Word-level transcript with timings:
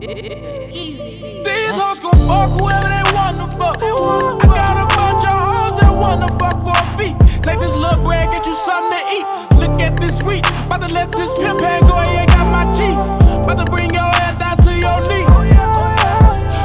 Easy. 0.00 1.42
These 1.42 1.76
hoes 1.76 1.98
gon' 1.98 2.12
fuck 2.28 2.50
whoever 2.54 2.86
they 2.86 3.02
wanna 3.12 3.50
fuck. 3.50 3.78
I 3.82 4.46
got 4.46 4.76
a 4.78 4.86
bunch 4.94 5.24
of 5.26 5.34
hoes 5.34 5.80
that 5.80 5.90
wanna 5.90 6.28
fuck 6.38 6.62
for 6.62 6.70
a 6.70 6.84
fee. 6.96 7.16
Take 7.42 7.58
this 7.58 7.74
little 7.74 8.04
bread, 8.04 8.30
get 8.30 8.46
you 8.46 8.54
something 8.54 8.96
to 8.96 9.16
eat. 9.16 9.26
Look 9.58 9.80
at 9.80 9.98
this 9.98 10.18
sweet, 10.18 10.46
about 10.66 10.88
to 10.88 10.94
let 10.94 11.10
this 11.10 11.34
pimp 11.34 11.60
hand 11.60 11.88
go 11.88 11.96
ahead, 11.98 12.28
got 12.28 12.46
my 12.52 12.72
cheese. 12.78 13.10
About 13.42 13.58
to 13.58 13.64
bring 13.64 13.92
your 13.92 14.04
ass 14.22 14.38
down 14.38 14.58
to 14.58 14.72
your 14.72 15.00
knees. 15.00 15.26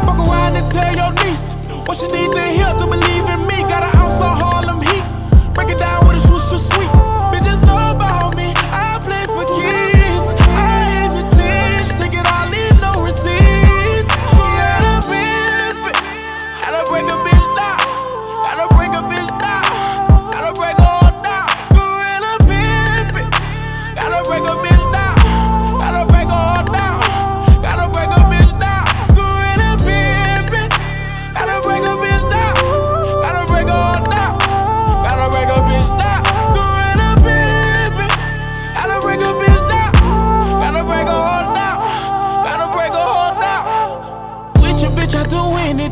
Fuck 0.06 0.20
around 0.20 0.56
and 0.56 0.72
tell 0.72 0.94
your 0.94 1.12
niece 1.26 1.54
what 1.88 1.98
she 1.98 2.06
need 2.08 2.32
to 2.34 2.42
hear 2.42 2.72
to 2.78 2.86
believe. 2.86 3.13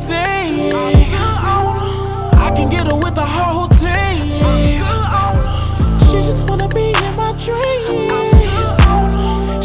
Anything. 0.09 1.13
I 2.33 2.51
can 2.55 2.69
get 2.69 2.87
her 2.87 2.95
with 2.95 3.15
the 3.15 3.25
whole 3.25 3.67
team. 3.67 4.17
She 6.09 6.23
just 6.25 6.47
wanna 6.47 6.67
be 6.69 6.89
in 6.89 7.15
my 7.15 7.33
dreams. 7.37 8.77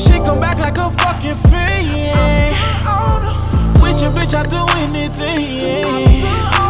She 0.01 0.19
come 0.21 0.41
back 0.41 0.59
like 0.59 0.79
a 0.79 0.91
fucking 0.91 1.37
fiend. 1.49 2.57
With 3.83 4.01
your 4.01 4.11
bitch, 4.13 4.35
I 4.35 4.43
do 4.45 4.67
anything. 4.83 6.66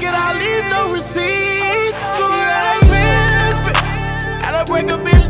It, 0.00 0.14
I 0.14 0.32
leave 0.40 0.64
no 0.70 0.90
receipts. 0.92 2.08
Yeah, 2.16 2.80
baby. 2.88 3.72
Gotta 4.40 4.64
break 4.64 4.88
a 4.88 4.96
bitch 4.96 5.21